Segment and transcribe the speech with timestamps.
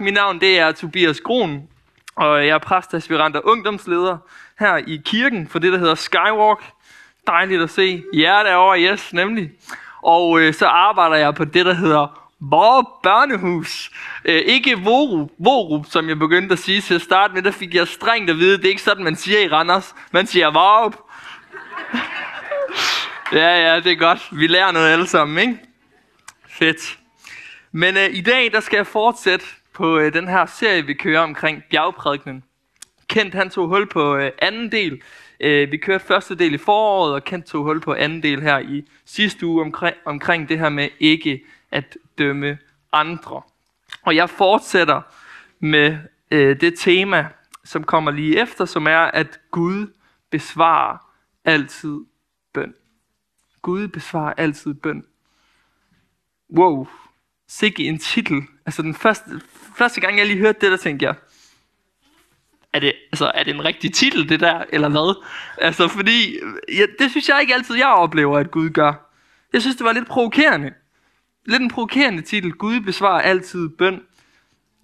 [0.00, 1.68] Mit navn det er Tobias Kron,
[2.16, 4.18] og jeg er præstaspirant og ungdomsleder
[4.58, 6.64] her i kirken for det, der hedder Skywalk.
[7.26, 9.50] Dejligt at se jer derovre, yes, nemlig.
[10.02, 13.90] Og øh, så arbejder jeg på det, der hedder Vore Børnehus.
[14.24, 17.42] Øh, ikke Vorup, Vorup, som jeg begyndte at sige til at starte med.
[17.42, 19.94] Der fik jeg strengt at vide, det er ikke sådan, man siger i Randers.
[20.12, 20.96] Man siger Vorup.
[23.40, 24.28] ja, ja, det er godt.
[24.32, 25.60] Vi lærer noget alle sammen, ikke?
[26.48, 26.98] Fedt.
[27.72, 29.46] Men øh, i dag, der skal jeg fortsætte
[29.80, 32.44] på øh, den her serie, vi kører omkring bjergprædikenen.
[33.08, 35.02] Kent, han tog hul på øh, anden del.
[35.40, 38.58] Øh, vi kørte første del i foråret, og Kent tog hul på anden del her
[38.58, 42.58] i sidste uge omkring, omkring det her med ikke at dømme
[42.92, 43.42] andre.
[44.02, 45.02] Og jeg fortsætter
[45.58, 45.98] med
[46.30, 47.28] øh, det tema,
[47.64, 49.86] som kommer lige efter, som er, at Gud
[50.30, 50.96] besvarer
[51.44, 51.98] altid
[52.52, 52.74] bøn.
[53.62, 55.04] Gud besvarer altid bøn.
[56.56, 56.86] Wow,
[57.48, 58.42] sikke en titel.
[58.70, 59.40] Altså den første,
[59.76, 61.14] første gang, jeg lige hørte det, der tænkte jeg,
[62.72, 65.24] er det, altså, er det en rigtig titel, det der, eller hvad?
[65.58, 68.92] Altså, fordi, ja, det synes jeg ikke altid, jeg oplever, at Gud gør.
[69.52, 70.72] Jeg synes, det var lidt provokerende.
[71.46, 72.52] Lidt en provokerende titel.
[72.52, 74.00] Gud besvarer altid bøn.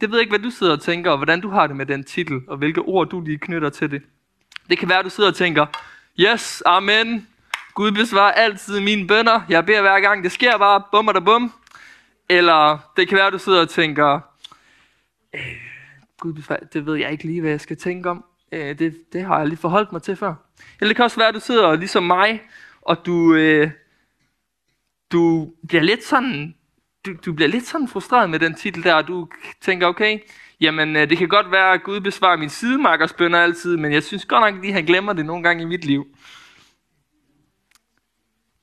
[0.00, 1.86] Det ved jeg ikke, hvad du sidder og tænker, og hvordan du har det med
[1.86, 4.02] den titel, og hvilke ord du lige knytter til det.
[4.70, 5.66] Det kan være, at du sidder og tænker,
[6.20, 7.28] yes, amen,
[7.74, 9.40] Gud besvarer altid mine bønder.
[9.48, 11.52] Jeg beder hver gang, det sker bare, bum og bum.
[12.28, 14.20] Eller det kan være, at du sidder og tænker,
[15.34, 15.40] øh,
[16.20, 18.24] Gud det ved jeg ikke lige, hvad jeg skal tænke om.
[18.52, 20.34] Øh, det, det har jeg lige forholdt mig til før.
[20.80, 22.42] Eller det kan også være, at du sidder ligesom mig,
[22.82, 23.70] og du, øh,
[25.12, 26.54] du bliver lidt sådan,
[27.06, 29.28] du, du bliver lidt sådan frustreret med den titel der, og du
[29.60, 30.18] tænker, okay,
[30.60, 34.02] jamen øh, det kan godt være, at Gud besvarer min sidemarkers bønder altid, men jeg
[34.02, 36.06] synes godt nok lige, at han glemmer det nogle gange i mit liv.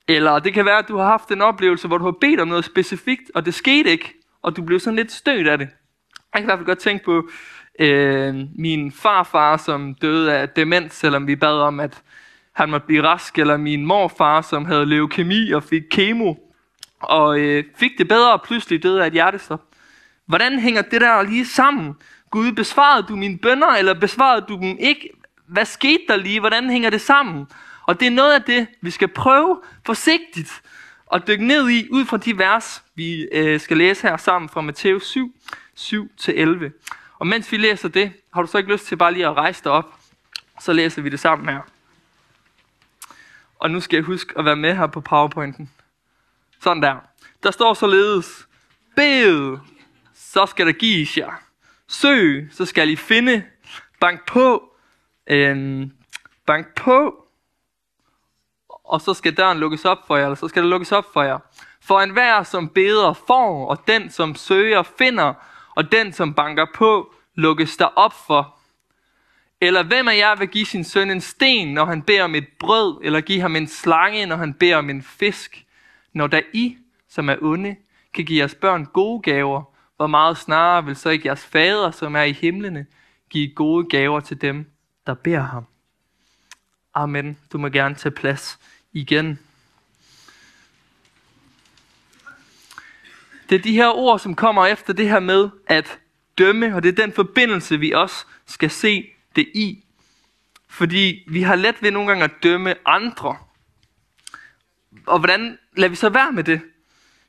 [0.08, 2.48] Eller det kan være, at du har haft en oplevelse, hvor du har bedt om
[2.48, 5.68] noget specifikt, og det skete ikke, og du blev sådan lidt stødt af det.
[6.34, 7.28] Jeg kan i hvert fald godt tænke på
[7.78, 12.02] øh, min farfar, som døde af demens, selvom vi bad om, at
[12.52, 16.34] han måtte blive rask, eller min morfar, som havde leukemi og fik kemo,
[17.00, 19.62] og øh, fik det bedre og pludselig døde af et hjertestop.
[20.26, 21.94] Hvordan hænger det der lige sammen?
[22.30, 25.10] Gud, besvarede du mine bønder, eller besvarede du dem ikke?
[25.46, 26.40] Hvad skete der lige?
[26.40, 27.46] Hvordan hænger det sammen?
[27.86, 30.62] Og det er noget af det, vi skal prøve forsigtigt
[31.12, 34.60] at dykke ned i, ud fra de vers, vi øh, skal læse her sammen fra
[34.60, 35.34] Matthæus 7,
[35.78, 37.18] 7-11.
[37.18, 39.64] Og mens vi læser det, har du så ikke lyst til bare lige at rejse
[39.64, 39.94] dig op,
[40.60, 41.60] så læser vi det sammen her.
[43.58, 45.70] Og nu skal jeg huske at være med her på PowerPointen.
[46.60, 46.96] Sådan der.
[47.42, 48.48] Der står således,
[48.96, 49.58] bed,
[50.14, 51.42] så skal der gives jer.
[51.88, 53.44] Søg, så skal I finde.
[54.00, 54.74] Bank på,
[55.26, 55.86] øh,
[56.46, 57.23] bank på,
[58.94, 61.22] og så skal døren lukkes op for jer, eller så skal der lukkes op for
[61.22, 61.38] jer.
[61.80, 65.34] For enhver, som beder, får, og den, som søger, finder,
[65.76, 68.54] og den, som banker på, lukkes der op for.
[69.60, 72.48] Eller hvem af jer vil give sin søn en sten, når han beder om et
[72.58, 75.64] brød, eller give ham en slange, når han beder om en fisk?
[76.12, 76.76] Når der I,
[77.08, 77.76] som er onde,
[78.14, 79.62] kan give jeres børn gode gaver,
[79.96, 82.86] hvor meget snarere vil så ikke jeres fader, som er i himlene,
[83.30, 84.70] give gode gaver til dem,
[85.06, 85.66] der beder ham.
[86.94, 87.38] Amen.
[87.52, 88.58] Du må gerne tage plads
[88.94, 89.38] igen.
[93.48, 95.98] Det er de her ord, som kommer efter det her med at
[96.38, 99.84] dømme, og det er den forbindelse, vi også skal se det i.
[100.68, 103.36] Fordi vi har let ved nogle gange at dømme andre.
[105.06, 106.60] Og hvordan lader vi så være med det?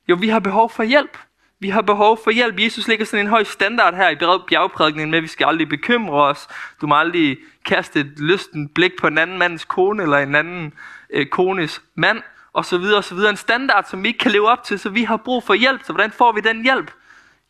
[0.09, 1.17] Jo, vi har behov for hjælp.
[1.59, 2.59] Vi har behov for hjælp.
[2.59, 4.15] Jesus lægger sådan en høj standard her i
[4.47, 6.47] bjergprædikningen med, at vi skal aldrig bekymre os.
[6.81, 10.73] Du må aldrig kaste et lysten blik på en anden mands kone, eller en anden
[11.09, 12.21] øh, kones mand,
[12.53, 13.29] og så videre, og så videre.
[13.29, 15.83] En standard, som vi ikke kan leve op til, så vi har brug for hjælp.
[15.83, 16.91] Så hvordan får vi den hjælp?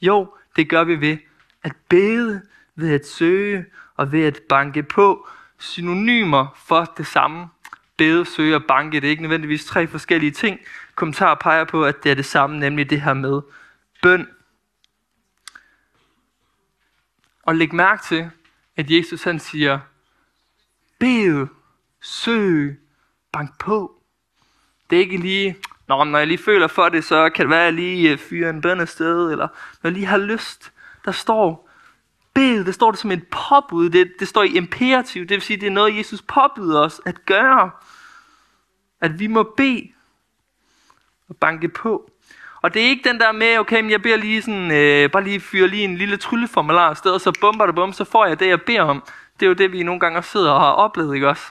[0.01, 1.17] Jo, det gør vi ved
[1.63, 2.41] at bede,
[2.75, 5.27] ved at søge og ved at banke på.
[5.59, 7.47] Synonymer for det samme.
[7.97, 10.59] Bede, søge og banke, det er ikke nødvendigvis tre forskellige ting.
[10.95, 13.41] Kommentarer peger på, at det er det samme, nemlig det her med
[14.01, 14.27] bøn.
[17.43, 18.29] Og læg mærke til,
[18.75, 19.79] at Jesus han siger,
[20.99, 21.47] bed,
[22.01, 22.79] søg,
[23.37, 23.91] bank på.
[24.89, 25.55] Det er ikke lige,
[25.87, 28.29] Nå, når jeg lige føler for det, så kan det være, at jeg lige fyre
[28.29, 29.47] fyrer en bøn sted, eller
[29.81, 30.71] når jeg lige har lyst.
[31.05, 31.69] Der står,
[32.33, 35.57] bed, det står det som et påbud, det, det står i imperativ, det vil sige,
[35.57, 37.71] det er noget, Jesus påbyder os at gøre.
[39.01, 39.87] At vi må bede
[41.29, 42.11] og banke på.
[42.61, 45.23] Og det er ikke den der med, okay, men jeg beder lige sådan, øh, bare
[45.23, 48.39] lige fyre lige en lille trylleformular afsted, og så bumper det bum, så får jeg
[48.39, 49.03] det, jeg beder om.
[49.39, 51.43] Det er jo det, vi nogle gange sidder og har oplevet, ikke også?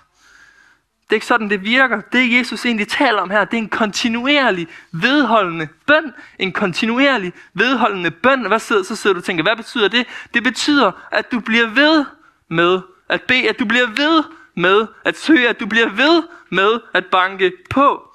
[1.14, 2.00] Er ikke sådan, det virker.
[2.00, 6.14] Det Jesus egentlig taler om her, det er en kontinuerlig, vedholdende bøn.
[6.38, 8.46] En kontinuerlig, vedholdende bøn.
[8.46, 10.06] Hvad sidder, så sidder du og tænker, hvad betyder det?
[10.34, 12.04] Det betyder, at du bliver ved
[12.48, 14.24] med at bede, at du bliver ved
[14.54, 18.08] med at søge, at du bliver ved med at banke på.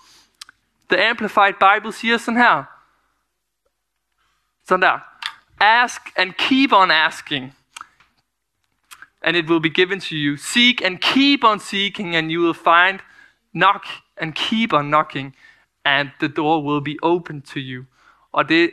[0.89, 2.63] The Amplified Bible siger sådan her.
[4.67, 4.99] Sådan der.
[5.59, 7.55] Ask and keep on asking
[9.21, 10.37] and it will be given to you.
[10.37, 12.99] Seek and keep on seeking, and you will find.
[13.53, 13.85] Knock
[14.17, 15.35] and keep on knocking,
[15.85, 17.85] and the door will be open to you.
[18.31, 18.71] Og det,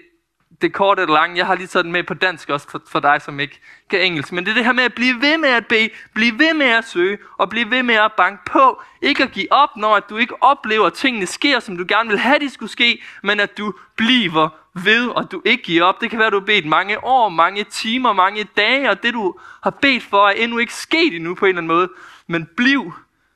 [0.61, 3.01] det korte og lange, jeg har lige taget den med på dansk også for, for
[3.01, 3.61] dig, som ikke
[3.91, 4.33] kan engelsk.
[4.33, 6.67] Men det er det her med at blive ved med at bede, blive ved med
[6.67, 8.83] at søge, og blive ved med at banke på.
[9.03, 12.09] Ikke at give op, når at du ikke oplever, at tingene sker, som du gerne
[12.09, 14.49] vil have, de skulle ske, men at du bliver
[14.85, 16.01] ved, og du ikke giver op.
[16.01, 19.39] Det kan være, du har bedt mange år, mange timer, mange dage, og det du
[19.63, 21.89] har bedt for er endnu ikke sket endnu på en eller anden måde.
[22.27, 22.93] Men bliv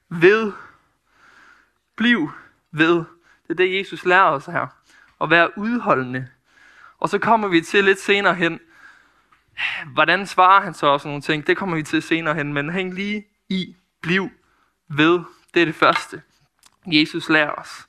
[0.08, 0.52] ved.
[1.96, 2.30] Bliv
[2.72, 2.94] ved.
[2.94, 4.66] Det er det, Jesus lærer os her.
[5.20, 6.28] At være udholdende.
[6.98, 8.60] Og så kommer vi til lidt senere hen,
[9.86, 11.46] hvordan svarer han så også nogle ting?
[11.46, 14.30] Det kommer vi til senere hen, men hæng lige i, bliv
[14.88, 15.20] ved.
[15.54, 16.22] Det er det første,
[16.86, 17.86] Jesus lærer os.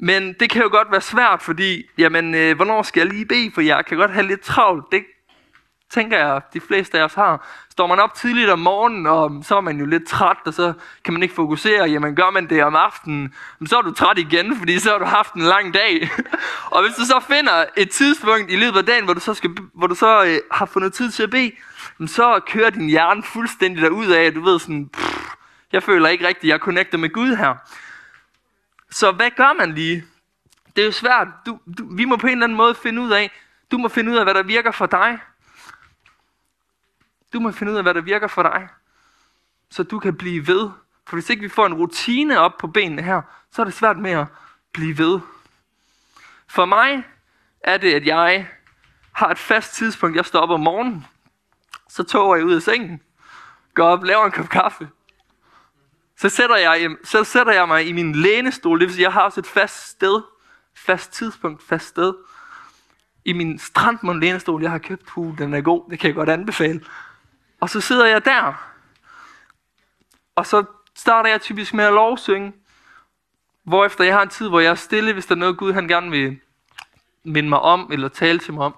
[0.00, 3.50] Men det kan jo godt være svært, fordi, jamen, øh, hvornår skal jeg lige bede,
[3.54, 4.84] for jeg kan godt have lidt travlt.
[4.92, 5.04] Det
[5.90, 7.46] tænker jeg, de fleste af os har.
[7.70, 10.72] Står man op tidligt om morgenen, og så er man jo lidt træt, og så
[11.04, 11.90] kan man ikke fokusere.
[11.90, 13.34] Jamen, gør man det om aftenen,
[13.66, 16.10] så er du træt igen, fordi så har du haft en lang dag.
[16.74, 19.50] og hvis du så finder et tidspunkt i løbet af dagen, hvor du så, skal,
[19.74, 21.52] hvor du så øh, har fundet tid til at bede,
[22.06, 25.24] så kører din hjerne fuldstændig derud af, at du ved sådan, pff,
[25.72, 27.54] jeg føler ikke rigtigt, jeg connecter med Gud her.
[28.94, 30.04] Så hvad gør man lige?
[30.76, 31.28] Det er jo svært.
[31.46, 33.30] Du, du, vi må på en eller anden måde finde ud af,
[33.70, 35.18] du må finde ud af, hvad der virker for dig.
[37.32, 38.68] Du må finde ud af, hvad der virker for dig.
[39.70, 40.70] Så du kan blive ved.
[41.06, 43.98] For hvis ikke vi får en rutine op på benene her, så er det svært
[43.98, 44.26] med at
[44.72, 45.20] blive ved.
[46.46, 47.04] For mig
[47.60, 48.48] er det, at jeg
[49.12, 50.16] har et fast tidspunkt.
[50.16, 51.06] Jeg står op om morgenen.
[51.88, 53.02] Så toger jeg ud af sengen.
[53.74, 54.88] Går op, laver en kop kaffe
[56.24, 59.22] så sætter, jeg, så sætter jeg mig i min lænestol, det vil sige, jeg har
[59.22, 60.22] også et fast sted,
[60.74, 62.14] fast tidspunkt, fast sted,
[63.24, 66.28] i min strandmund lænestol, jeg har købt, uh, den er god, det kan jeg godt
[66.28, 66.84] anbefale.
[67.60, 68.70] Og så sidder jeg der,
[70.34, 70.64] og så
[70.96, 72.52] starter jeg typisk med at lovsynge,
[73.86, 75.88] efter jeg har en tid, hvor jeg er stille, hvis der er noget Gud, han
[75.88, 76.38] gerne vil
[77.24, 78.76] minde mig om, eller tale til mig om.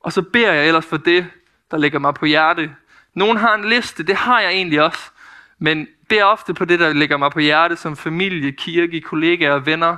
[0.00, 1.26] Og så beder jeg ellers for det,
[1.70, 2.76] der ligger mig på hjerte.
[3.14, 5.10] Nogen har en liste, det har jeg egentlig også.
[5.58, 9.96] Men beder ofte på det, der ligger mig på hjerte, som familie, kirke, kollegaer, venner,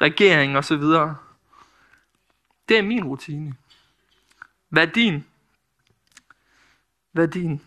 [0.00, 0.82] regering osv.
[2.68, 3.54] Det er min rutine.
[4.68, 5.26] Hvad er din?
[7.12, 7.62] Hvad er din?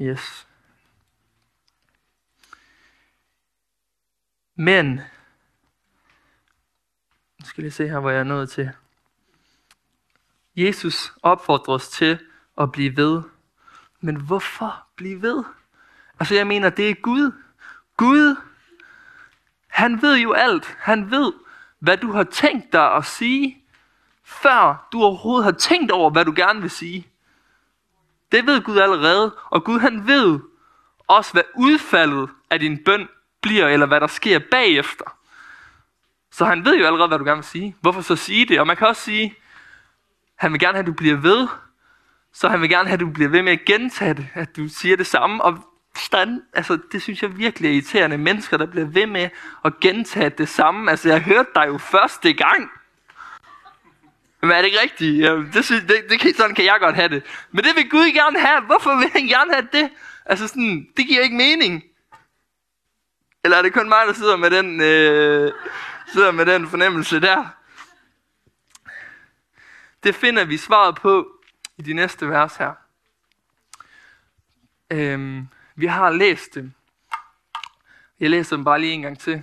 [0.00, 0.46] Yes.
[4.54, 4.94] Men,
[7.38, 8.70] nu skal jeg se her, hvor jeg er nået til.
[10.56, 12.18] Jesus opfordrer os til
[12.58, 13.22] at blive ved.
[14.00, 15.44] Men hvorfor blive ved?
[16.20, 17.32] Altså jeg mener, det er Gud.
[17.96, 18.36] Gud,
[19.68, 20.76] han ved jo alt.
[20.80, 21.32] Han ved,
[21.78, 23.58] hvad du har tænkt dig at sige,
[24.24, 27.06] før du overhovedet har tænkt over, hvad du gerne vil sige.
[28.32, 30.40] Det ved Gud allerede, og Gud han ved
[31.08, 33.08] også, hvad udfaldet af din bøn
[33.40, 35.16] bliver, eller hvad der sker bagefter.
[36.30, 37.76] Så han ved jo allerede, hvad du gerne vil sige.
[37.80, 38.60] Hvorfor så sige det?
[38.60, 39.34] Og man kan også sige,
[40.36, 41.48] han vil gerne have, at du bliver ved,
[42.32, 44.68] så han vil gerne have, at du bliver ved med at gentage det, at du
[44.68, 45.44] siger det samme.
[45.44, 48.18] Og stand, altså, det synes jeg virkelig er irriterende.
[48.18, 49.28] Mennesker, der bliver ved med
[49.64, 50.90] at gentage det samme.
[50.90, 52.70] Altså, jeg hørte dig jo første gang.
[54.40, 55.22] Men er det ikke rigtigt?
[55.22, 57.22] Ja, det synes, det, det kan, sådan kan jeg godt have det.
[57.50, 58.60] Men det vil Gud gerne have.
[58.60, 59.90] Hvorfor vil han gerne have det?
[60.26, 61.84] Altså sådan, det giver ikke mening.
[63.44, 65.52] Eller er det kun mig, der sidder med den, øh,
[66.12, 67.44] sidder med den fornemmelse der?
[70.04, 71.28] Det finder vi svaret på
[71.78, 72.72] i de næste vers her.
[74.90, 76.72] Øhm, vi har læst dem.
[78.20, 79.42] Jeg læser dem bare lige en gang til.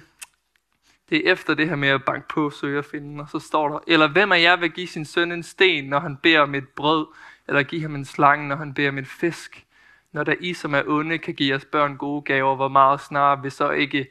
[1.09, 3.69] Det er efter det her med at banke på, søge og finde, og så står
[3.69, 6.55] der, eller hvem af jer vil give sin søn en sten, når han beder om
[6.55, 7.07] et brød,
[7.47, 9.65] eller give ham en slange, når han beder om en fisk?
[10.11, 13.41] Når der I, som er onde, kan give jeres børn gode gaver, hvor meget snarere
[13.41, 14.07] vil så ikke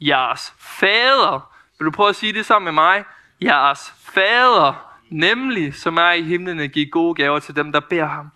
[0.00, 3.04] jeres fader, vil du prøve at sige det sammen med mig?
[3.42, 8.06] Jeres fader, nemlig som er i himlen, at give gode gaver til dem, der beder
[8.06, 8.30] ham.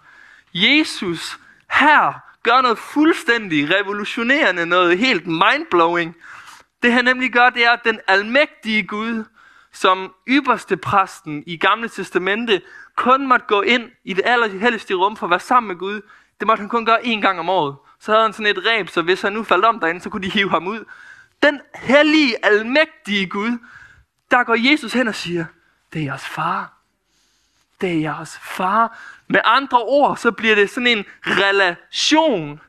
[0.54, 1.38] Jesus
[1.70, 6.16] her gør noget fuldstændig revolutionerende, noget helt mindblowing.
[6.82, 9.24] Det han nemlig gør, det er, at den almægtige Gud,
[9.72, 12.62] som ypperste præsten i Gamle Testamente,
[12.96, 16.00] kun måtte gå ind i det allerhelligste rum for at være sammen med Gud.
[16.40, 17.76] Det måtte han kun gøre én gang om året.
[18.00, 20.22] Så havde han sådan et ræb, så hvis han nu faldt om derinde, så kunne
[20.22, 20.84] de hive ham ud.
[21.42, 23.58] Den hellige, almægtige Gud,
[24.30, 25.44] der går Jesus hen og siger,
[25.92, 26.79] det er jeres far.
[27.80, 28.98] Det er jeres far.
[29.28, 32.60] Med andre ord, så bliver det sådan en relation.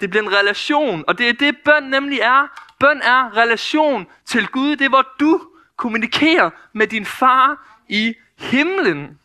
[0.00, 2.46] Det bliver en relation, og det er det, bøn nemlig er.
[2.80, 4.76] Bøn er relation til Gud.
[4.76, 9.18] Det er, hvor du kommunikerer med din far i himlen.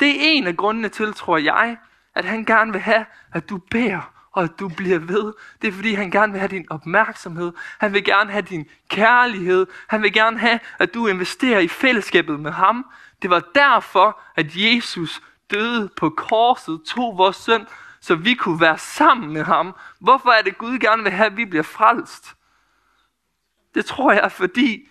[0.00, 1.76] Det er en af grundene til, tror jeg,
[2.14, 5.32] at han gerne vil have, at du beder, og at du bliver ved.
[5.62, 7.52] Det er fordi, han gerne vil have din opmærksomhed.
[7.78, 9.66] Han vil gerne have din kærlighed.
[9.86, 12.86] Han vil gerne have, at du investerer i fællesskabet med ham.
[13.22, 17.66] Det var derfor, at Jesus døde på korset, tog vores synd,
[18.00, 19.76] så vi kunne være sammen med ham.
[19.98, 22.34] Hvorfor er det Gud gerne vil have, at vi bliver frelst?
[23.74, 24.88] Det tror jeg, fordi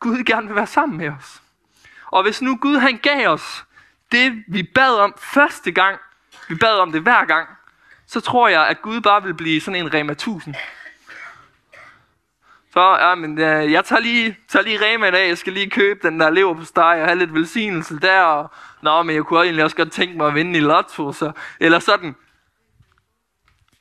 [0.00, 1.42] Gud gerne vil være sammen med os.
[2.06, 3.64] Og hvis nu Gud han gav os
[4.12, 5.98] det, vi bad om første gang,
[6.48, 7.48] vi bad om det hver gang,
[8.06, 10.54] så tror jeg, at Gud bare vil blive sådan en Rema 1000.
[12.72, 15.70] Så, ja, men øh, jeg tager lige, tager lige Rema i dag, jeg skal lige
[15.70, 18.22] købe den der lever på steg og have lidt velsignelse der.
[18.22, 18.50] Og,
[18.82, 21.78] Nå, men jeg kunne egentlig også godt tænke mig at vinde i lotto, så, eller
[21.78, 22.16] sådan.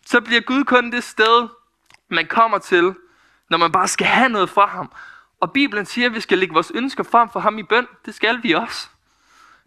[0.06, 1.48] Så bliver Gud kun det sted,
[2.10, 2.96] man kommer til,
[3.50, 4.92] når man bare skal have noget fra ham.
[5.40, 7.88] Og Bibelen siger, at vi skal lægge vores ønsker frem for ham i bøn.
[8.06, 8.88] Det skal vi også.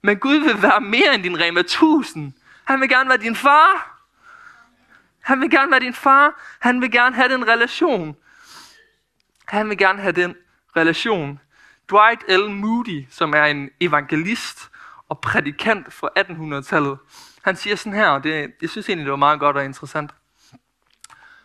[0.03, 2.33] Men Gud vil være mere end din Rema 1000.
[2.65, 3.98] Han vil gerne være din far.
[5.29, 6.57] Han vil gerne være din far.
[6.59, 8.17] Han vil gerne have den relation.
[9.45, 10.37] Han vil gerne have den
[10.77, 11.41] relation.
[11.91, 12.51] Dwight L.
[12.51, 14.71] Moody, som er en evangelist
[15.09, 16.99] og prædikant fra 1800-tallet,
[17.43, 20.11] han siger sådan her, og det, jeg synes egentlig, det var meget godt og interessant.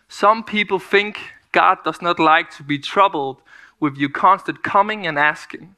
[0.08, 3.36] Some people think God does not like to be troubled
[3.82, 5.76] with you constant coming and asking.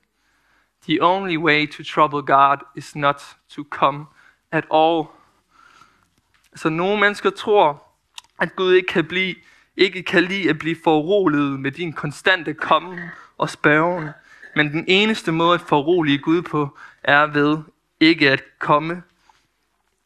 [0.88, 4.06] The only way to trouble God is not to come
[4.52, 5.04] at all.
[6.54, 7.85] Så nogle mennesker tror,
[8.38, 9.34] at Gud ikke kan, blive,
[9.76, 13.00] ikke kan lide at blive foruroliget med din konstante kommen
[13.38, 14.08] og spørgen.
[14.56, 17.58] Men den eneste måde at forurolige Gud på, er ved
[18.00, 19.02] ikke at komme,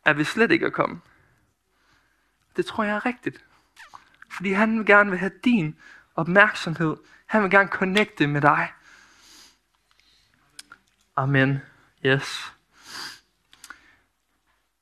[0.05, 1.01] er ved slet ikke at komme.
[2.57, 3.45] Det tror jeg er rigtigt.
[4.31, 5.77] Fordi han vil gerne vil have din
[6.17, 6.97] opmærksomhed.
[7.27, 8.73] Han vil gerne connecte med dig.
[11.17, 11.61] Amen.
[12.07, 12.53] Yes.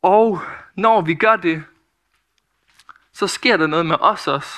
[0.02, 0.42] Og
[0.74, 1.64] når vi gør det,
[3.18, 4.54] så sker der noget med os også.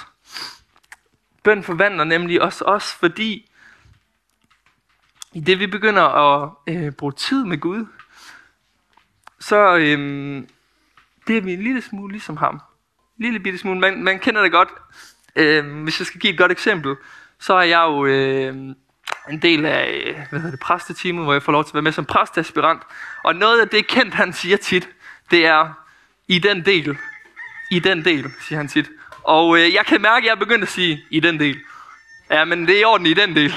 [1.43, 3.51] Bøn forvandler nemlig os også, fordi
[5.33, 7.87] i det vi begynder at øh, bruge tid med Gud,
[9.39, 9.99] så øh,
[11.27, 12.55] bliver vi en lille smule ligesom ham.
[13.19, 13.81] En lille bitte smule.
[13.81, 14.69] Man, man kender det godt.
[15.37, 16.97] Øh, hvis jeg skal give et godt eksempel,
[17.39, 18.55] så er jeg jo øh,
[19.31, 21.93] en del af hvad hedder det, præsteteamet, hvor jeg får lov til at være med
[21.93, 22.83] som præstaspirant.
[23.25, 24.89] Og noget af det kendt, han siger tit,
[25.31, 25.73] det er
[26.29, 26.99] i den del.
[27.71, 28.91] I den del, siger han tit.
[29.23, 31.57] Og øh, jeg kan mærke, at jeg er begyndt at sige i den del.
[32.31, 33.55] Ja, men det er i orden i den del.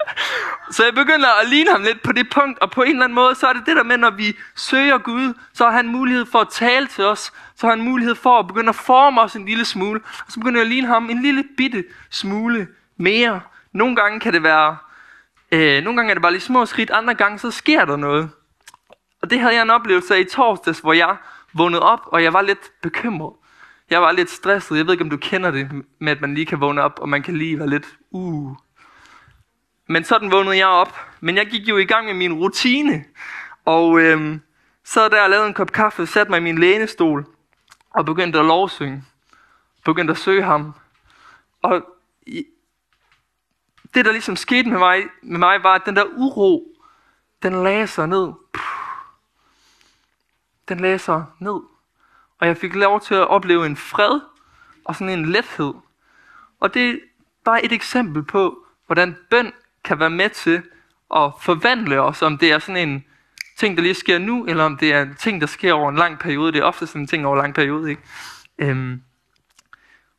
[0.74, 3.14] så jeg begynder at ligne ham lidt på det punkt, og på en eller anden
[3.14, 6.26] måde, så er det det der med, når vi søger Gud, så har han mulighed
[6.26, 9.34] for at tale til os, så har han mulighed for at begynde at forme os
[9.34, 13.40] en lille smule, og så begynder jeg at ligne ham en lille bitte smule mere.
[13.72, 14.76] Nogle gange kan det være,
[15.52, 18.30] øh, nogle gange er det bare lige små skridt, andre gange så sker der noget.
[19.22, 21.16] Og det havde jeg en oplevelse af i torsdags, hvor jeg
[21.52, 23.32] vågnede op, og jeg var lidt bekymret.
[23.90, 24.76] Jeg var lidt stresset.
[24.76, 27.08] Jeg ved ikke, om du kender det med, at man lige kan vågne op, og
[27.08, 28.56] man kan lige være lidt, uh.
[29.86, 30.96] Men sådan vågnede jeg op.
[31.20, 33.04] Men jeg gik jo i gang med min rutine.
[33.64, 34.40] Og øhm,
[34.84, 37.26] sad der og lavede en kop kaffe, satte mig i min lænestol,
[37.90, 39.04] og begyndte at lovsynge.
[39.84, 40.74] Begyndte at søge ham.
[41.62, 41.84] Og
[43.94, 46.76] det, der ligesom skete med mig, med mig var, at den der uro,
[47.42, 48.32] den lagde sig ned.
[50.68, 51.60] Den lagde sig ned.
[52.40, 54.20] Og jeg fik lov til at opleve en fred
[54.84, 55.74] og sådan en lethed.
[56.60, 56.96] Og det er
[57.44, 59.52] bare et eksempel på, hvordan bøn
[59.84, 60.62] kan være med til
[61.14, 63.04] at forvandle os, om det er sådan en
[63.56, 65.96] ting, der lige sker nu, eller om det er en ting, der sker over en
[65.96, 66.52] lang periode.
[66.52, 68.02] Det er ofte sådan en ting over en lang periode, ikke?
[68.58, 69.02] Øhm,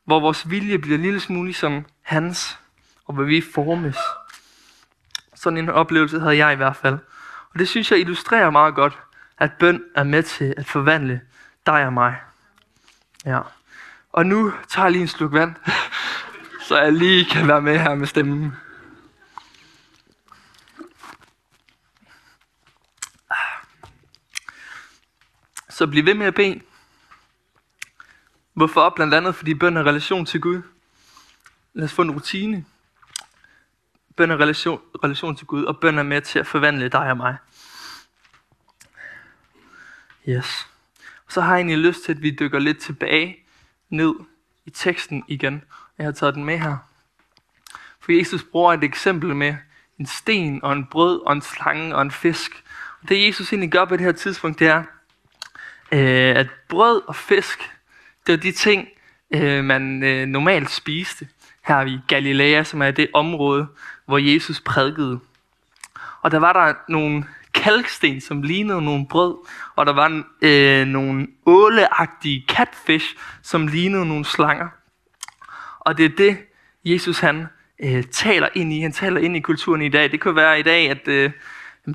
[0.06, 2.60] hvor vores vilje bliver en lille smule ligesom hans,
[3.06, 3.98] og hvor vi formes.
[5.36, 6.98] Sådan en oplevelse havde jeg i hvert fald.
[7.54, 9.00] Og det synes jeg illustrerer meget godt,
[9.38, 11.22] at bøn er med til at forvandle
[11.66, 12.16] dig og mig.
[13.26, 13.42] Ja.
[14.12, 15.56] Og nu tager jeg lige en sluk vand,
[16.68, 18.56] så jeg lige kan være med her med stemmen.
[25.70, 26.62] Så bliv ved med at bede.
[28.54, 28.94] Hvorfor?
[28.96, 30.62] Blandt andet fordi bøn er relation til Gud.
[31.74, 32.66] Lad os få en rutine.
[34.18, 37.18] Bøn er relation, relation til Gud, og bøn er med til at forvandle dig og
[37.18, 37.38] mig.
[40.30, 40.71] Yes.
[41.32, 43.38] Så har jeg egentlig lyst til, at vi dykker lidt tilbage
[43.90, 44.14] ned
[44.66, 45.64] i teksten igen.
[45.98, 46.78] Jeg har taget den med her.
[48.00, 49.56] For Jesus bruger et eksempel med
[50.00, 52.64] en sten og en brød og en slange og en fisk.
[53.02, 54.84] Og det Jesus egentlig gør på det her tidspunkt, det er,
[55.92, 57.72] øh, at brød og fisk,
[58.28, 58.88] det er de ting,
[59.32, 61.28] øh, man øh, normalt spiste
[61.62, 63.68] her i Galilea, som er det område,
[64.06, 65.20] hvor Jesus prædikede.
[66.22, 69.36] Og der var der nogle kalksten, som lignede nogle brød,
[69.76, 74.68] og der var øh, nogle åleagtige catfish, som lignede nogle slanger.
[75.80, 76.38] Og det er det,
[76.86, 77.46] Jesus han
[77.84, 78.82] øh, taler ind i.
[78.82, 80.12] Han taler ind i kulturen i dag.
[80.12, 81.32] Det kan være i dag, at øh,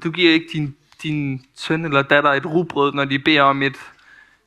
[0.05, 3.77] du giver ikke din, din søn eller datter et rugbrød, når de beder om et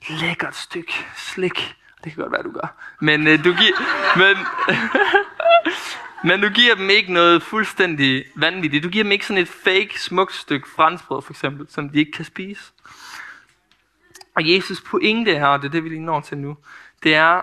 [0.09, 1.75] lækkert stykke slik.
[2.03, 2.95] Det kan godt være, du gør.
[3.01, 3.75] Men øh, du giver...
[4.17, 4.37] men,
[6.23, 8.83] men du giver dem ikke noget fuldstændig vanvittigt.
[8.83, 12.11] Du giver dem ikke sådan et fake, smukt stykke franskbrød, for eksempel, som de ikke
[12.11, 12.71] kan spise.
[14.35, 16.57] Og Jesus pointe her, og det er det, vi lige når til nu,
[17.03, 17.41] det er,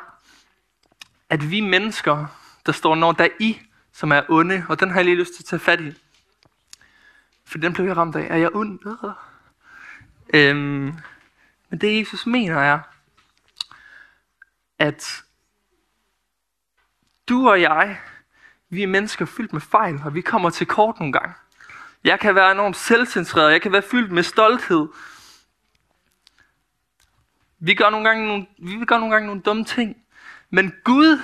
[1.30, 2.26] at vi mennesker,
[2.66, 3.60] der står når der i,
[3.92, 5.94] som er onde, og den har jeg lige lyst til at tage fat i.
[7.44, 8.26] For den blev jeg ramt af.
[8.30, 8.80] Er jeg ond?
[10.34, 10.94] Øhm,
[11.68, 12.78] men det Jesus mener er,
[14.78, 15.24] at
[17.28, 18.00] du og jeg,
[18.70, 21.34] vi er mennesker fyldt med fejl, og vi kommer til kort nogle gange.
[22.04, 24.88] Jeg kan være enormt selvcentreret, jeg kan være fyldt med stolthed.
[27.58, 29.96] Vi gør nogle gange nogle, vi gør nogle gange nogle dumme ting.
[30.50, 31.20] Men Gud,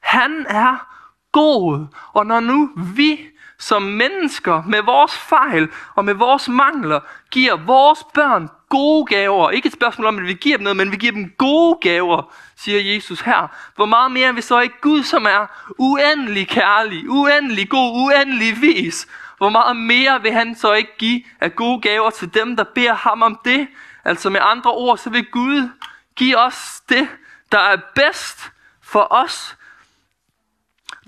[0.00, 0.96] han er
[1.32, 1.86] god.
[2.12, 3.20] Og når nu vi
[3.60, 7.00] som mennesker med vores fejl og med vores mangler
[7.30, 9.50] giver vores børn gode gaver.
[9.50, 12.34] Ikke et spørgsmål om, at vi giver dem noget, men vi giver dem gode gaver,
[12.56, 13.48] siger Jesus her.
[13.76, 15.46] Hvor meget mere vil så ikke Gud, som er
[15.78, 19.06] uendelig kærlig, uendelig god, uendelig vis,
[19.38, 22.94] hvor meget mere vil han så ikke give af gode gaver til dem, der beder
[22.94, 23.68] ham om det?
[24.04, 25.68] Altså med andre ord, så vil Gud
[26.16, 27.08] give os det,
[27.52, 28.50] der er bedst
[28.82, 29.56] for os.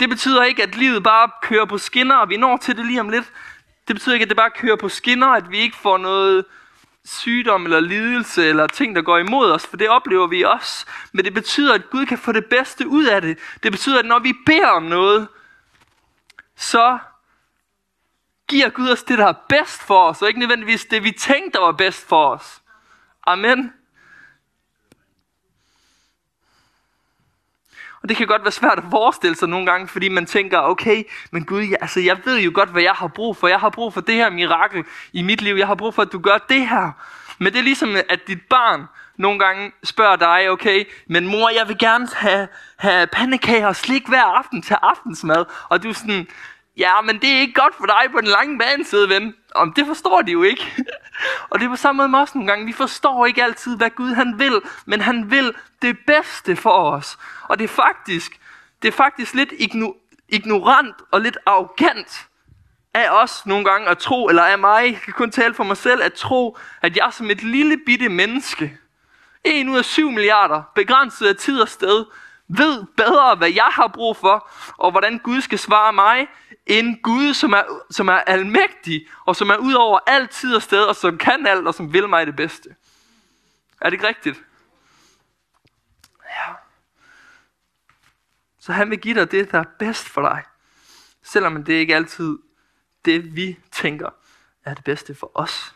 [0.01, 3.01] Det betyder ikke, at livet bare kører på skinner, og vi når til det lige
[3.01, 3.33] om lidt.
[3.89, 6.45] Det betyder ikke, at det bare kører på skinner, at vi ikke får noget
[7.05, 10.87] sygdom eller lidelse eller ting, der går imod os, for det oplever vi også.
[11.13, 13.39] Men det betyder, at Gud kan få det bedste ud af det.
[13.63, 15.29] Det betyder, at når vi beder om noget,
[16.57, 16.99] så
[18.49, 21.59] giver Gud os det, der er bedst for os, og ikke nødvendigvis det, vi tænkte,
[21.59, 22.63] der var bedst for os.
[23.27, 23.73] Amen.
[28.03, 31.03] Og det kan godt være svært at forestille sig nogle gange, fordi man tænker, okay,
[31.31, 33.49] men Gud, jeg, altså, jeg ved jo godt, hvad jeg har brug for.
[33.49, 35.55] Jeg har brug for det her mirakel i mit liv.
[35.55, 36.91] Jeg har brug for, at du gør det her.
[37.39, 38.85] Men det er ligesom, at dit barn
[39.17, 44.09] nogle gange spørger dig, okay, men mor, jeg vil gerne have, have pandekager og slik
[44.09, 45.45] hver aften til aftensmad.
[45.69, 46.27] Og du er sådan,
[46.77, 49.35] ja, men det er ikke godt for dig på den lange bane, søde ven.
[49.55, 50.73] Om det forstår de jo ikke.
[51.53, 52.67] og det er på samme måde med os nogle gange.
[52.67, 57.19] Vi forstår ikke altid, hvad Gud han vil, men han vil det bedste for os.
[57.49, 58.41] Og det er faktisk,
[58.83, 62.29] det er faktisk lidt igno- ignorant og lidt arrogant
[62.95, 65.77] af os nogle gange at tro, eller af mig, jeg kan kun tale for mig
[65.77, 68.79] selv, at tro, at jeg som et lille bitte menneske,
[69.45, 72.05] en ud af syv milliarder, begrænset af tid og sted,
[72.49, 76.29] ved bedre, hvad jeg har brug for, og hvordan Gud skal svare mig,
[76.67, 80.63] en Gud, som er, som er almægtig, og som er ud over alt tid og
[80.63, 82.77] sted, og som kan alt, og som vil mig det bedste.
[83.81, 84.43] Er det ikke rigtigt?
[86.25, 86.53] Ja.
[88.59, 90.43] Så han vil give dig det, der er bedst for dig.
[91.23, 92.39] Selvom det ikke altid
[93.05, 94.11] det, vi tænker,
[94.65, 95.75] er det bedste for os.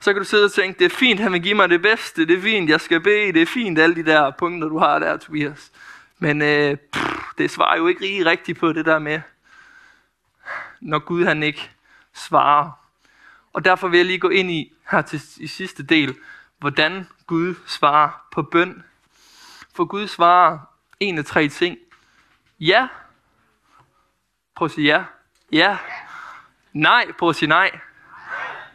[0.00, 2.26] Så kan du sidde og tænke, det er fint, han vil give mig det bedste,
[2.26, 4.98] det er fint, jeg skal bede, det er fint, alle de der punkter, du har
[4.98, 5.72] der, Tobias.
[6.18, 9.20] Men øh, pff, det svarer jo ikke rigtig rigtigt på det der med,
[10.80, 11.70] når Gud han ikke
[12.14, 12.70] svarer.
[13.52, 16.16] Og derfor vil jeg lige gå ind i her til i sidste del,
[16.58, 18.84] hvordan Gud svarer på bøn.
[19.74, 20.58] For Gud svarer
[21.00, 21.78] en af tre ting.
[22.60, 22.88] Ja.
[24.54, 25.04] Prøv at sige ja.
[25.52, 25.78] Ja.
[26.72, 27.12] Nej.
[27.18, 27.78] Prøv at sige nej.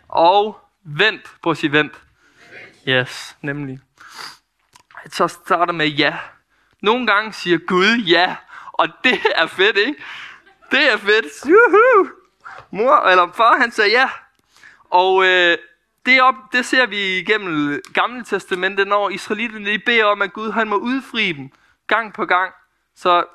[0.08, 1.36] Og vent.
[1.42, 2.04] Prøv at sige vent.
[2.88, 3.80] Yes, nemlig.
[5.06, 6.18] Så starter med ja.
[6.82, 8.36] Nogle gange siger Gud ja,
[8.74, 10.04] og det er fedt, ikke?
[10.72, 11.50] Det er fedt.
[11.50, 12.10] Juhu!
[12.72, 14.10] Mor eller far, han sagde ja.
[14.90, 15.58] Og øh,
[16.06, 20.70] det, op, det ser vi igennem Gamle Testamentet, når israelitterne beder om, at Gud han
[20.70, 21.52] må udfri dem
[21.88, 22.54] gang på gang.
[22.96, 23.26] Så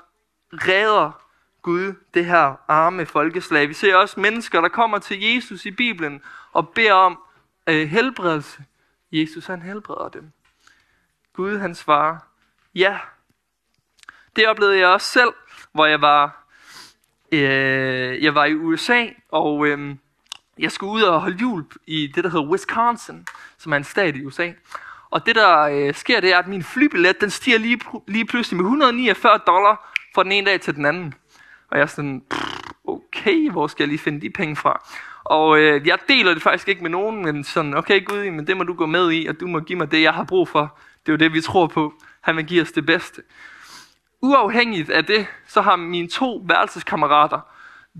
[0.53, 1.25] redder
[1.63, 3.69] Gud det her arme folkeslag.
[3.69, 7.19] Vi ser også mennesker, der kommer til Jesus i Bibelen og beder om
[7.67, 8.65] øh, helbredelse.
[9.13, 10.33] Jesus han helbreder dem.
[11.33, 12.17] Gud han svarer,
[12.75, 12.99] ja.
[14.37, 15.33] Det oplevede jeg også selv,
[15.73, 16.47] hvor jeg var,
[17.33, 19.97] øh, jeg var i USA, og øh,
[20.59, 23.27] jeg skulle ud og holde jul i det, der hedder Wisconsin,
[23.59, 24.51] som er en stat i USA.
[25.11, 28.57] Og det, der øh, sker, det er, at min flybillet, den stiger lige, lige pludselig
[28.57, 31.15] med 149 dollar fra den ene dag til den anden.
[31.71, 32.23] Og jeg er sådan,
[32.85, 34.91] okay, hvor skal jeg lige finde de penge fra?
[35.25, 38.57] Og øh, jeg deler det faktisk ikke med nogen, men sådan, okay Gud, men det
[38.57, 40.79] må du gå med i, og du må give mig det, jeg har brug for.
[41.07, 41.95] Det er jo det, vi tror på.
[42.21, 43.23] Han vil give os det bedste.
[44.25, 47.41] Uafhængigt af det, så har mine to værelseskammerater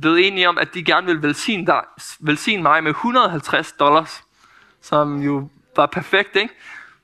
[0.01, 1.85] blevet enige om, at de gerne vil velsigne, dig,
[2.21, 4.25] velsigne mig med 150 dollars,
[4.81, 6.55] som jo var perfekt, ikke?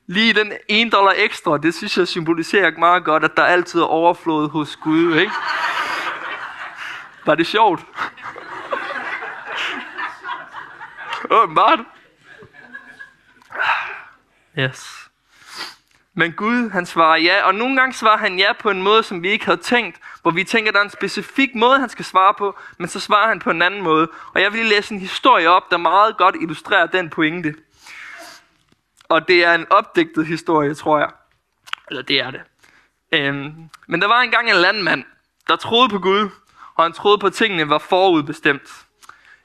[0.07, 3.85] Lige den 1 dollar ekstra, det synes jeg symboliserer meget godt, at der altid er
[3.85, 5.33] overflod hos Gud, ikke?
[7.25, 7.85] Var det sjovt?
[11.29, 11.79] Åbenbart.
[14.59, 15.10] Yes.
[16.21, 19.23] Men Gud, han svarer ja, og nogle gange svarer han ja på en måde, som
[19.23, 22.05] vi ikke havde tænkt, hvor vi tænker, at der er en specifik måde, han skal
[22.05, 24.07] svare på, men så svarer han på en anden måde.
[24.33, 27.55] Og jeg vil lige læse en historie op, der meget godt illustrerer den pointe.
[29.09, 31.09] Og det er en opdigtet historie, tror jeg.
[31.89, 32.41] Eller det er det.
[33.11, 33.53] Øhm,
[33.87, 35.03] men der var engang en landmand,
[35.47, 36.29] der troede på Gud,
[36.75, 38.85] og han troede på, at tingene var forudbestemt.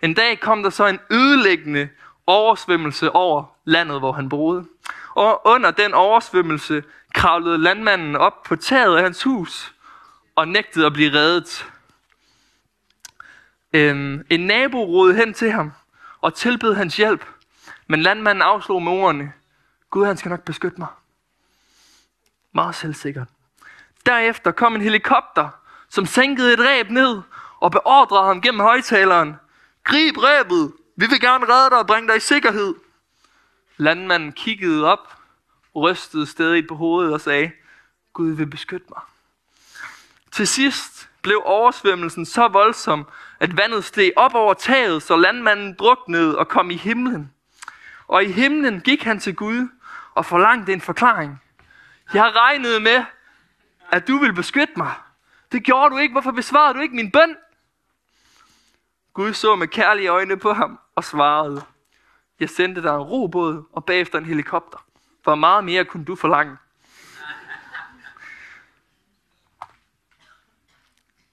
[0.03, 1.89] En dag kom der så en ødelæggende
[2.27, 4.67] oversvømmelse over landet, hvor han boede.
[5.17, 9.75] Og under den oversvømmelse kravlede landmanden op på taget af hans hus
[10.35, 11.67] og nægtede at blive reddet.
[13.73, 15.73] Øhm, en nabo rodede hen til ham
[16.21, 17.25] og tilbød hans hjælp,
[17.87, 19.33] men landmanden afslog med ordene,
[19.91, 20.89] Gud han skal nok beskytte mig.
[22.53, 23.29] Meget selvsikkert.
[24.07, 25.49] Derefter kom en helikopter,
[25.89, 27.21] som sænkede et ræb ned
[27.61, 29.37] og beordrede ham gennem højtaleren.
[29.85, 30.73] Grib ræbet!
[30.97, 32.75] Vi vil gerne redde dig og bringe dig i sikkerhed.
[33.77, 35.17] Landmanden kiggede op,
[35.75, 37.51] rystede stedigt på hovedet og sagde,
[38.13, 39.01] Gud vil beskytte mig.
[40.33, 43.07] Til sidst blev oversvømmelsen så voldsom,
[43.41, 47.33] at vandet steg op over taget, så landmanden druknede og kom i himlen.
[48.09, 49.69] Og i himlen gik han til Gud
[50.15, 51.43] og forlangte en forklaring.
[52.13, 53.05] Jeg har regnet med,
[53.91, 54.95] at du vil beskytte mig.
[55.53, 56.13] Det gjorde du ikke.
[56.13, 57.37] Hvorfor besvarede du ikke min bøn?
[59.13, 61.63] Gud så med kærlige øjne på ham og svarede,
[62.41, 64.85] jeg sendte dig en robåd og bagefter en helikopter.
[65.23, 66.57] Hvor meget mere kunne du forlange?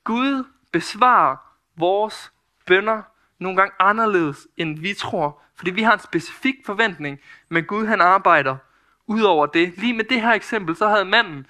[0.04, 1.38] Gud besvarer
[1.76, 2.32] vores
[2.66, 3.02] bønder
[3.39, 5.42] nogle gange anderledes, end vi tror.
[5.56, 8.58] Fordi vi har en specifik forventning, men Gud han arbejder
[9.08, 9.78] ud over det.
[9.78, 11.48] Lige med det her eksempel, så havde manden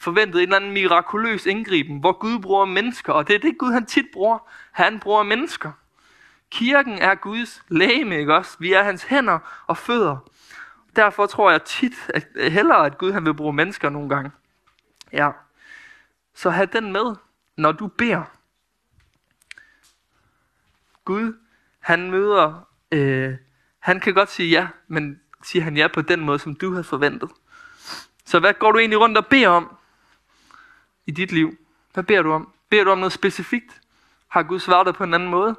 [0.00, 3.72] forventet en eller anden mirakuløs indgriben, hvor Gud bruger mennesker, og det er det Gud
[3.72, 4.38] han tit bruger.
[4.72, 5.72] Han bruger mennesker.
[6.54, 8.56] Kirken er Guds læme, ikke også?
[8.60, 10.30] Vi er hans hænder og fødder.
[10.96, 14.30] Derfor tror jeg tit, at øh, hellere at Gud han vil bruge mennesker nogle gange.
[15.12, 15.30] Ja.
[16.34, 17.16] Så have den med,
[17.56, 18.22] når du beder.
[21.04, 21.36] Gud,
[21.80, 23.34] han møder, øh,
[23.78, 26.84] han kan godt sige ja, men siger han ja på den måde, som du havde
[26.84, 27.30] forventet.
[28.24, 29.76] Så hvad går du egentlig rundt og beder om
[31.06, 31.58] i dit liv?
[31.94, 32.52] Hvad beder du om?
[32.68, 33.80] Beder du om noget specifikt?
[34.28, 35.56] Har Gud svaret dig på en anden måde?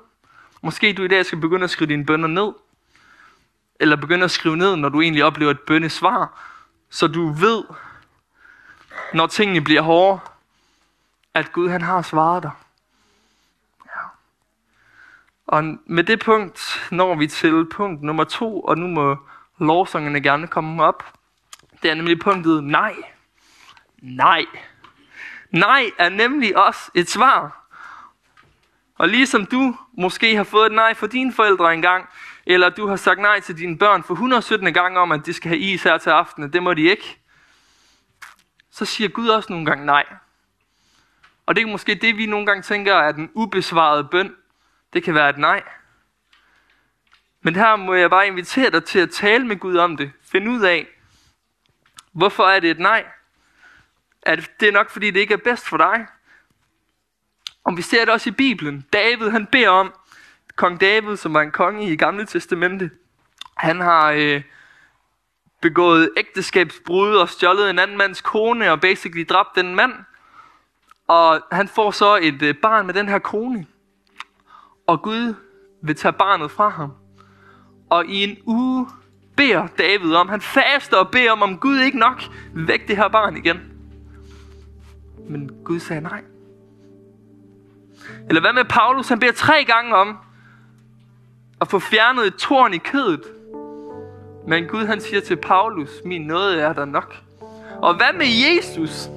[0.65, 2.53] Måske du i dag skal begynde at skrive dine bønder ned.
[3.79, 6.39] Eller begynde at skrive ned, når du egentlig oplever et bønnesvar.
[6.89, 7.63] Så du ved,
[9.13, 10.19] når tingene bliver hårde,
[11.33, 12.51] at Gud han har svaret dig.
[13.85, 14.01] Ja.
[15.47, 19.17] Og med det punkt når vi til punkt nummer to, og nu må
[19.59, 21.13] lovsangerne gerne komme op.
[21.83, 22.95] Det er nemlig punktet nej.
[24.01, 24.45] Nej.
[25.51, 27.64] Nej er nemlig også et svar.
[28.95, 32.09] Og ligesom du måske har fået et nej fra dine forældre engang,
[32.45, 35.49] eller du har sagt nej til dine børn for 117 gang om, at de skal
[35.49, 37.17] have is her til aften, det må de ikke,
[38.71, 40.05] så siger Gud også nogle gange nej.
[41.45, 44.35] Og det er måske det, vi nogle gange tænker er den ubesvarede bøn.
[44.93, 45.63] Det kan være et nej.
[47.41, 50.11] Men her må jeg bare invitere dig til at tale med Gud om det.
[50.31, 50.87] Find ud af,
[52.11, 53.05] hvorfor er det et nej?
[54.21, 56.07] Er det, det er nok, fordi det ikke er bedst for dig.
[57.65, 58.85] Og vi ser det også i Bibelen.
[58.93, 59.93] David, han beder om,
[60.55, 62.91] kong David, som var en konge i Gamle Testamente,
[63.57, 64.41] han har øh,
[65.61, 69.93] begået ægteskabsbrud og stjålet en anden mands kone og basically dræbt den mand.
[71.07, 73.65] Og han får så et øh, barn med den her kone.
[74.87, 75.35] Og Gud
[75.83, 76.91] vil tage barnet fra ham.
[77.89, 78.87] Og i en uge
[79.35, 82.21] beder David om, han faster og beder om, om Gud ikke nok
[82.53, 83.59] væk det her barn igen.
[85.29, 86.23] Men Gud sagde nej.
[88.29, 89.09] Eller hvad med Paulus?
[89.09, 90.17] Han beder tre gange om
[91.61, 93.21] at få fjernet et torn i kødet.
[94.47, 97.15] Men Gud han siger til Paulus, min nåde er der nok.
[97.81, 99.09] Og hvad med Jesus?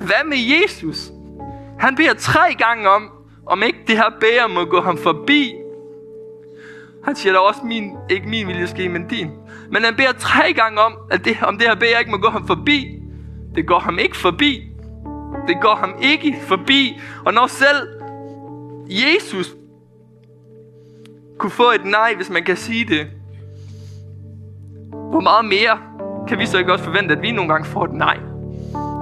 [0.00, 1.10] Hvad med Jesus?
[1.78, 3.10] Han beder tre gange om,
[3.46, 5.54] om ikke det her bære må gå ham forbi.
[7.04, 9.30] Han siger da også, min, ikke min vilje ske, men din.
[9.70, 12.28] Men han beder tre gange om, at det, om det her bære ikke må gå
[12.28, 13.02] ham forbi.
[13.54, 14.68] Det går ham ikke forbi.
[15.48, 17.00] Det går ham ikke forbi.
[17.24, 17.88] Og når selv
[18.88, 19.54] Jesus
[21.38, 23.06] kunne få et nej, hvis man kan sige det,
[25.10, 25.78] hvor meget mere
[26.28, 28.18] kan vi så ikke også forvente, at vi nogle gange får et nej?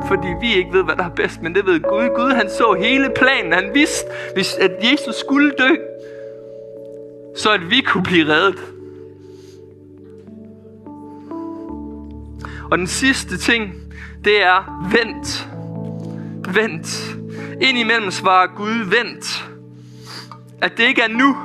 [0.07, 2.16] Fordi vi ikke ved, hvad der er bedst, men det ved Gud.
[2.16, 3.53] Gud han så hele planen.
[3.53, 5.75] Han vidste, hvis at Jesus skulle dø,
[7.37, 8.59] så at vi kunne blive reddet.
[12.71, 13.75] Og den sidste ting,
[14.25, 15.49] det er vent.
[16.55, 17.16] Vent.
[17.61, 19.52] Indimellem svarer Gud vent.
[20.62, 21.37] At det ikke er nu,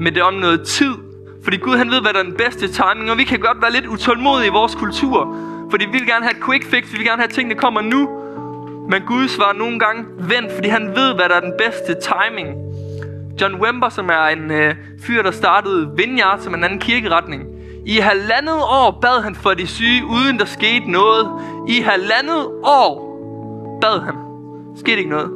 [0.00, 0.94] men det er om noget tid.
[1.42, 3.72] Fordi Gud han ved, hvad der er den bedste timing, og vi kan godt være
[3.72, 5.36] lidt utålmodige i vores kultur.
[5.70, 8.08] Fordi vi vil gerne have et quick fix, vi vil gerne have tingene kommer nu.
[8.90, 12.48] Men Gud svarer nogle gange vent, fordi han ved, hvad der er den bedste timing.
[13.40, 17.42] John Wember, som er en øh, fyr, der startede Vineyard, som en anden kirkeretning.
[17.86, 21.28] I halvandet år bad han for de syge, uden der skete noget.
[21.68, 23.10] I halvandet år
[23.80, 24.14] bad han.
[24.76, 25.30] Skete ikke noget.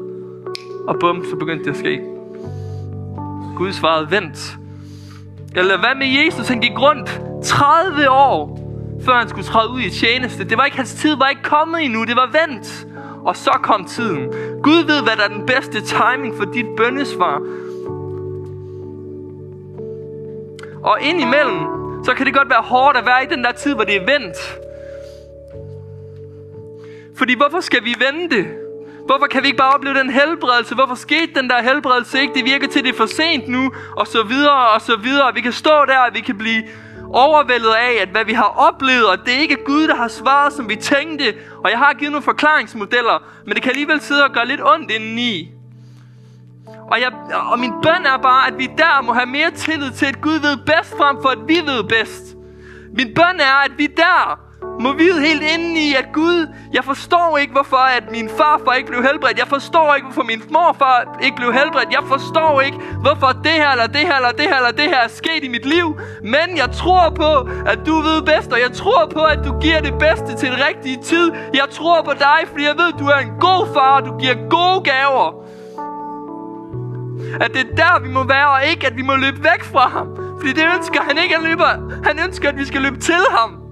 [0.88, 2.13] Og bum, så begyndte det at ske.
[3.56, 4.56] Gud svarede, vent.
[5.56, 6.48] Eller hvad med Jesus?
[6.48, 8.60] Han gik rundt 30 år,
[9.04, 10.44] før han skulle træde ud i tjeneste.
[10.44, 12.04] Det var ikke hans tid, var ikke kommet endnu.
[12.04, 12.86] Det var vent.
[13.24, 14.32] Og så kom tiden.
[14.62, 17.40] Gud ved, hvad der er den bedste timing for dit bønnesvar.
[20.82, 21.60] Og indimellem,
[22.04, 24.00] så kan det godt være hårdt at være i den der tid, hvor det er
[24.00, 24.36] vent.
[27.16, 28.63] Fordi hvorfor skal vi vente?
[29.06, 30.74] Hvorfor kan vi ikke bare opleve den helbredelse?
[30.74, 32.34] Hvorfor skete den der helbredelse ikke?
[32.34, 35.34] Det virker til, det er for sent nu, og så videre, og så videre.
[35.34, 36.62] Vi kan stå der, og vi kan blive
[37.12, 40.52] overvældet af, at hvad vi har oplevet, og det er ikke Gud, der har svaret,
[40.52, 41.34] som vi tænkte.
[41.64, 44.90] Og jeg har givet nogle forklaringsmodeller, men det kan alligevel sidde og gøre lidt ondt
[44.90, 45.50] indeni.
[46.90, 47.12] Og, jeg,
[47.52, 50.38] og min bøn er bare, at vi der må have mere tillid til, at Gud
[50.40, 52.36] ved bedst frem for, at vi ved bedst.
[52.98, 54.40] Min bøn er, at vi der
[54.80, 58.88] må vide helt indeni, i, at Gud, jeg forstår ikke, hvorfor at min farfar ikke
[58.88, 59.38] blev helbredt.
[59.38, 61.90] Jeg forstår ikke, hvorfor min morfar ikke blev helbredt.
[61.92, 65.00] Jeg forstår ikke, hvorfor det her, eller det her, eller det her, eller det her
[65.08, 65.86] er sket i mit liv.
[66.22, 67.32] Men jeg tror på,
[67.72, 70.60] at du ved bedst, og jeg tror på, at du giver det bedste til den
[70.68, 71.32] rigtige tid.
[71.54, 74.18] Jeg tror på dig, fordi jeg ved, at du er en god far, og du
[74.18, 75.28] giver gode gaver.
[77.40, 79.88] At det er der, vi må være, og ikke, at vi må løbe væk fra
[79.88, 80.08] ham.
[80.38, 81.72] Fordi det ønsker han ikke, at løber.
[82.04, 83.63] Han ønsker, at vi skal løbe til ham.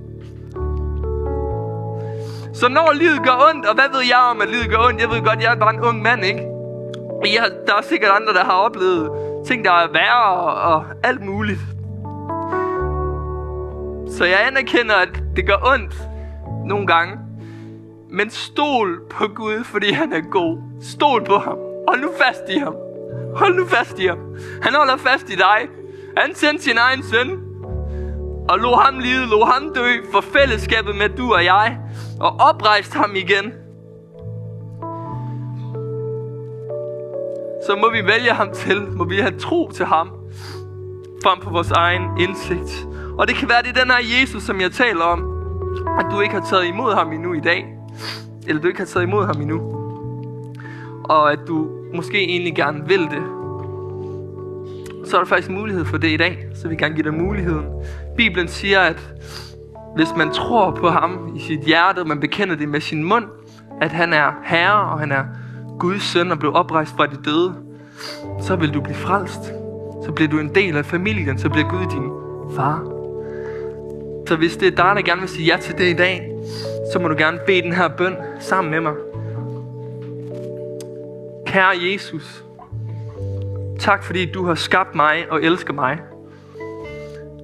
[2.55, 5.01] Så når livet gør ondt, og hvad ved jeg om, at livet gør ondt?
[5.01, 6.49] Jeg ved godt, jeg er bare en ung mand, ikke?
[7.25, 9.11] Jeg, der er sikkert andre, der har oplevet
[9.47, 11.61] ting, der er værre og, og alt muligt.
[14.17, 15.95] Så jeg anerkender, at det gør ondt
[16.67, 17.19] nogle gange.
[18.11, 20.59] Men stol på Gud, fordi han er god.
[20.83, 21.59] Stol på ham.
[21.89, 22.75] Hold nu fast i ham.
[23.37, 24.19] Hold nu fast i ham.
[24.63, 25.69] Han holder fast i dig.
[26.17, 27.41] Han sendte sin egen søn.
[28.49, 31.79] Og lå ham lide, lå ham dø for fællesskabet med du og jeg
[32.23, 33.53] og oprejst ham igen,
[37.67, 40.09] så må vi vælge ham til, må vi have tro til ham,
[41.25, 42.87] frem for vores egen indsigt.
[43.19, 45.21] Og det kan være, det er den her Jesus, som jeg taler om,
[45.99, 47.67] at du ikke har taget imod ham endnu i dag,
[48.47, 49.61] eller du ikke har taget imod ham endnu,
[51.05, 53.23] og at du måske egentlig gerne vil det,
[55.07, 57.67] så er der faktisk mulighed for det i dag, så vi kan give dig muligheden.
[58.17, 59.13] Bibelen siger, at
[59.95, 63.25] hvis man tror på ham i sit hjerte, og man bekender det med sin mund,
[63.81, 65.25] at han er herre, og han er
[65.79, 67.55] Guds søn og blev oprejst fra de døde,
[68.41, 69.45] så vil du blive frelst.
[70.05, 72.11] Så bliver du en del af familien, så bliver Gud din
[72.57, 72.85] far.
[74.29, 76.33] Så hvis det er dig, der gerne vil sige ja til det i dag,
[76.93, 78.93] så må du gerne bede den her bøn sammen med mig.
[81.47, 82.45] Kære Jesus,
[83.79, 85.99] tak fordi du har skabt mig og elsker mig.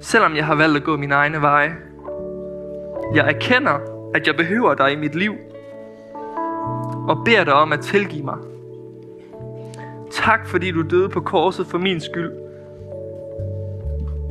[0.00, 1.76] Selvom jeg har valgt at gå mine egne veje,
[3.14, 3.78] jeg erkender,
[4.14, 5.34] at jeg behøver dig i mit liv,
[7.08, 8.36] og beder dig om at tilgive mig.
[10.10, 12.32] Tak fordi du døde på korset for min skyld.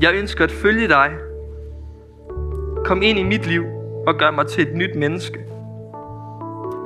[0.01, 1.11] Jeg ønsker at følge dig.
[2.85, 3.63] Kom ind i mit liv
[4.07, 5.39] og gør mig til et nyt menneske.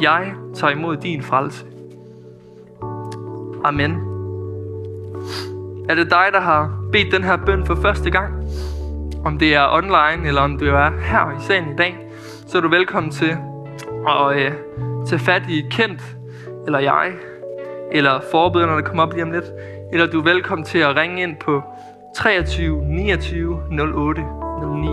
[0.02, 1.66] Jeg tager imod din frelse.
[3.64, 3.92] Amen.
[5.90, 8.41] Er det dig, der har bedt den her bøn for første gang?
[9.26, 11.98] Om det er online, eller om du er her i salen i dag,
[12.48, 13.38] så er du velkommen til
[14.08, 14.52] at øh,
[15.08, 16.16] tage fat i Kent,
[16.66, 17.12] eller jeg,
[17.92, 19.46] eller forbederne, der kommer op lige om lidt,
[19.92, 21.64] eller du er velkommen til at ringe ind på
[22.16, 23.60] 23 29
[23.96, 24.88] 08 09.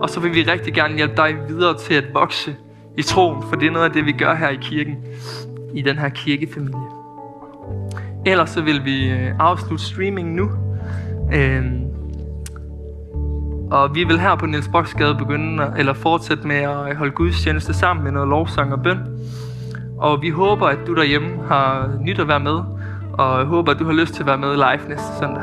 [0.00, 2.56] Og så vil vi rigtig gerne hjælpe dig videre til at vokse
[2.96, 4.96] i troen, for det er noget af det, vi gør her i kirken,
[5.74, 6.90] i den her kirkefamilie.
[8.26, 10.50] Ellers så vil vi øh, afslutte streaming nu.
[11.32, 11.89] Øh,
[13.70, 17.74] og vi vil her på Niels Broksgade begynde, eller fortsætte med at øh, holde gudstjeneste
[17.74, 18.98] sammen med noget lovsang og bøn.
[19.98, 22.60] Og vi håber, at du derhjemme har nyt at være med,
[23.12, 25.42] og håber, at du har lyst til at være med live næste søndag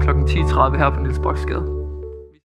[0.00, 0.10] kl.
[0.10, 1.81] 10.30 her på Niels Broksgade.